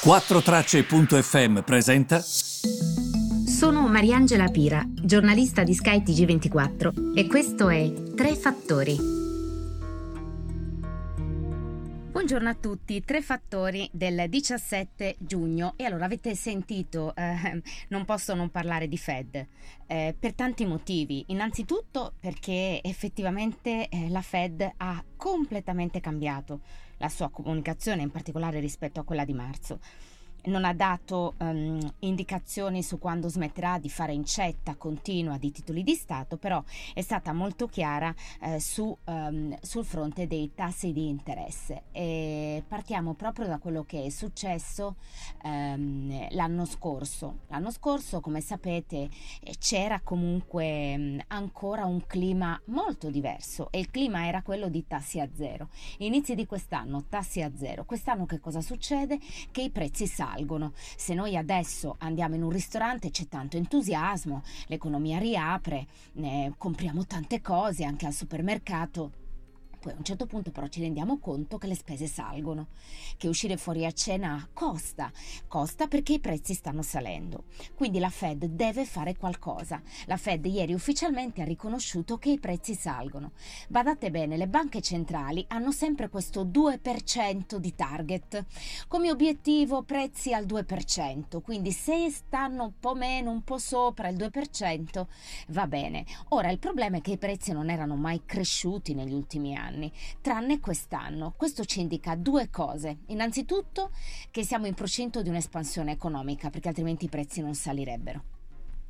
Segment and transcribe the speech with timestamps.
[0.00, 2.20] 4Tracce.fm presenta.
[2.20, 8.96] Sono Mariangela Pira, giornalista di Sky TG24 e questo è Tre Fattori.
[12.12, 18.34] Buongiorno a tutti, tre fattori del 17 giugno e allora avete sentito, eh, non posso
[18.34, 19.46] non parlare di Fed
[19.86, 26.60] eh, per tanti motivi, innanzitutto perché effettivamente eh, la Fed ha completamente cambiato
[26.98, 29.80] la sua comunicazione, in particolare rispetto a quella di marzo
[30.48, 35.94] non ha dato um, indicazioni su quando smetterà di fare incetta continua di titoli di
[35.94, 36.62] Stato, però
[36.94, 41.84] è stata molto chiara eh, su, um, sul fronte dei tassi di interesse.
[41.92, 44.96] E partiamo proprio da quello che è successo
[45.44, 47.40] um, l'anno scorso.
[47.48, 49.08] L'anno scorso, come sapete,
[49.40, 55.20] eh, c'era comunque ancora un clima molto diverso e il clima era quello di tassi
[55.20, 55.68] a zero.
[55.98, 57.84] Inizi di quest'anno tassi a zero.
[57.84, 59.18] Quest'anno che cosa succede?
[59.50, 60.72] Che i prezzi salgono salgono.
[60.96, 67.40] Se noi adesso andiamo in un ristorante c'è tanto entusiasmo, l'economia riapre, eh, compriamo tante
[67.40, 69.26] cose anche al supermercato
[69.78, 72.68] poi a un certo punto però ci rendiamo conto che le spese salgono,
[73.16, 75.10] che uscire fuori a cena costa,
[75.46, 77.44] costa perché i prezzi stanno salendo.
[77.74, 79.80] Quindi la Fed deve fare qualcosa.
[80.06, 83.32] La Fed ieri ufficialmente ha riconosciuto che i prezzi salgono.
[83.68, 88.44] Badate bene, le banche centrali hanno sempre questo 2% di target.
[88.88, 94.16] Come obiettivo prezzi al 2%, quindi se stanno un po' meno, un po' sopra il
[94.16, 95.06] 2%,
[95.48, 96.04] va bene.
[96.30, 99.92] Ora il problema è che i prezzi non erano mai cresciuti negli ultimi anni anni,
[100.20, 101.32] tranne quest'anno.
[101.36, 102.98] Questo ci indica due cose.
[103.06, 103.90] Innanzitutto
[104.30, 108.37] che siamo in procinto di un'espansione economica, perché altrimenti i prezzi non salirebbero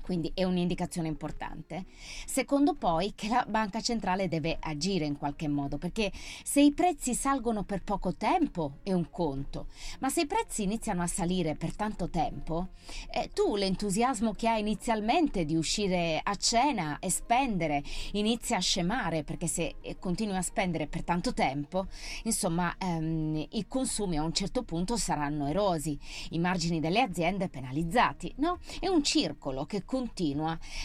[0.00, 1.86] quindi è un'indicazione importante.
[2.26, 6.10] Secondo poi che la banca centrale deve agire in qualche modo, perché
[6.42, 9.66] se i prezzi salgono per poco tempo è un conto,
[10.00, 12.68] ma se i prezzi iniziano a salire per tanto tempo,
[13.10, 19.24] eh, tu l'entusiasmo che hai inizialmente di uscire a cena e spendere inizia a scemare,
[19.24, 21.86] perché se eh, continui a spendere per tanto tempo,
[22.24, 25.98] insomma, ehm, i consumi a un certo punto saranno erosi,
[26.30, 28.58] i margini delle aziende penalizzati, no?
[28.78, 29.99] È un circolo che continua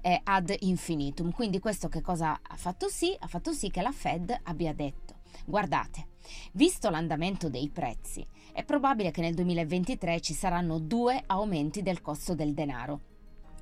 [0.00, 1.30] eh, ad infinitum.
[1.32, 3.16] Quindi questo che cosa ha fatto sì?
[3.18, 6.08] Ha fatto sì che la Fed abbia detto, guardate,
[6.52, 12.34] visto l'andamento dei prezzi, è probabile che nel 2023 ci saranno due aumenti del costo
[12.34, 13.00] del denaro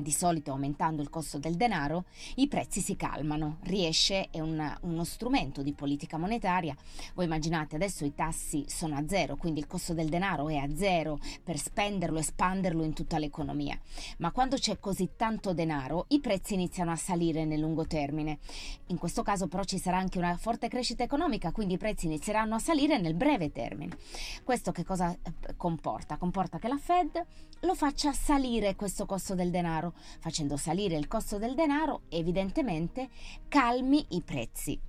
[0.00, 2.04] di solito aumentando il costo del denaro,
[2.36, 3.58] i prezzi si calmano.
[3.62, 6.74] Riesce, è un, uno strumento di politica monetaria.
[7.14, 10.68] Voi immaginate adesso i tassi sono a zero, quindi il costo del denaro è a
[10.74, 13.78] zero per spenderlo, espanderlo in tutta l'economia.
[14.18, 18.38] Ma quando c'è così tanto denaro, i prezzi iniziano a salire nel lungo termine.
[18.86, 22.54] In questo caso però ci sarà anche una forte crescita economica, quindi i prezzi inizieranno
[22.54, 23.96] a salire nel breve termine.
[24.44, 26.16] Questo che cosa eh, comporta?
[26.16, 27.24] Comporta che la Fed
[27.60, 29.89] lo faccia salire questo costo del denaro
[30.20, 33.08] facendo salire il costo del denaro, evidentemente
[33.48, 34.80] calmi i prezzi.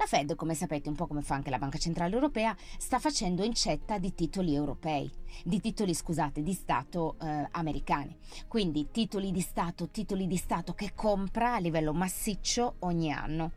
[0.00, 3.42] La Fed, come sapete, un po' come fa anche la Banca Centrale Europea, sta facendo
[3.42, 5.10] incetta di titoli europei,
[5.42, 8.16] di titoli, scusate, di Stato eh, americani.
[8.46, 13.54] Quindi titoli di Stato, titoli di Stato che compra a livello massiccio ogni anno.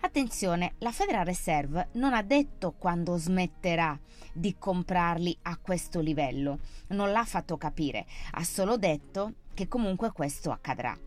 [0.00, 3.96] Attenzione, la Federal Reserve non ha detto quando smetterà
[4.32, 6.58] di comprarli a questo livello,
[6.88, 10.98] non l'ha fatto capire, ha solo detto che comunque questo accadrà.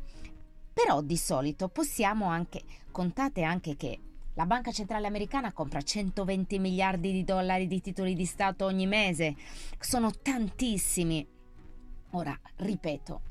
[0.73, 3.99] Però di solito possiamo anche, contate anche che
[4.33, 9.35] la Banca Centrale Americana compra 120 miliardi di dollari di titoli di Stato ogni mese.
[9.79, 11.27] Sono tantissimi.
[12.11, 13.21] Ora, ripeto,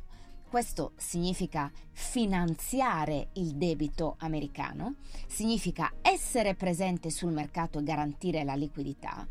[0.48, 4.96] questo significa finanziare il debito americano,
[5.28, 9.26] significa essere presente sul mercato e garantire la liquidità.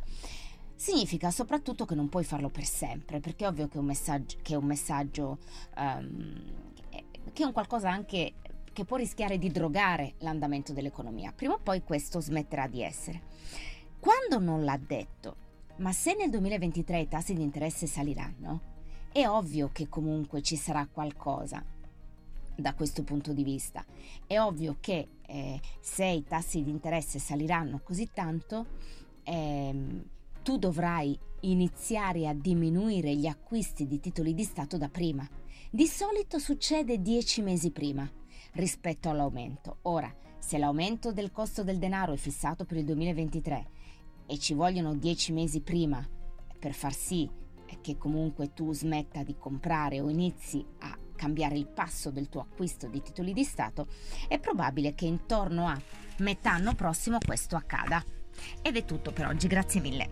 [0.76, 4.38] Significa soprattutto che non puoi farlo per sempre, perché è ovvio che è un messaggio,
[4.42, 5.38] che è un, messaggio
[5.78, 6.44] um,
[7.32, 8.34] che è un qualcosa anche
[8.74, 11.32] che può rischiare di drogare l'andamento dell'economia.
[11.32, 13.22] Prima o poi questo smetterà di essere.
[14.00, 15.38] Quando non l'ha detto,
[15.78, 18.74] ma se nel 2023 i tassi di interesse saliranno,
[19.14, 21.64] è ovvio che comunque ci sarà qualcosa
[22.54, 23.86] da questo punto di vista.
[24.28, 28.66] È ovvio che eh, se i tassi di interesse saliranno così tanto,
[29.24, 30.04] ehm,
[30.46, 35.28] tu dovrai iniziare a diminuire gli acquisti di titoli di Stato da prima.
[35.72, 38.08] Di solito succede dieci mesi prima
[38.52, 39.80] rispetto all'aumento.
[39.84, 43.70] Ora, se l'aumento del costo del denaro è fissato per il 2023
[44.28, 46.08] e ci vogliono 10 mesi prima
[46.60, 47.28] per far sì
[47.82, 52.88] che comunque tu smetta di comprare o inizi a cambiare il passo del tuo acquisto
[52.88, 53.88] di titoli di Stato,
[54.28, 55.82] è probabile che intorno a
[56.20, 58.15] metà anno prossimo questo accada.
[58.62, 60.10] Ed è tutto per oggi, grazie mille.